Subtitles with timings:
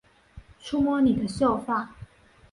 [0.59, 1.93] 触摸你的秀发